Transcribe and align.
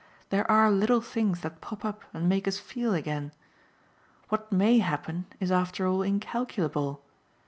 There 0.31 0.49
are 0.49 0.71
little 0.71 0.99
things 0.99 1.41
that 1.41 1.61
pop 1.61 1.85
up 1.85 2.01
and 2.11 2.27
make 2.27 2.47
us 2.47 2.57
feel 2.57 2.95
again. 2.95 3.33
What 4.29 4.51
MAY 4.51 4.79
happen 4.79 5.27
is 5.39 5.51
after 5.51 5.85
all 5.85 6.01
incalculable. 6.01 7.03